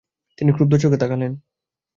[0.37, 1.31] তিনি ক্রুদ্ধ চােখে তাকালেন।